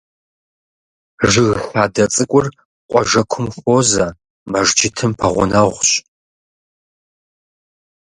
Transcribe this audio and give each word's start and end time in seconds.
Жыг 1.31 1.49
хадэ 1.65 2.05
цӏыкӏур 2.13 2.45
къуажэкум 2.89 3.45
хуозэ, 3.55 4.07
мэжджытым 4.51 5.11
пэгъунэгъущ. 5.19 5.91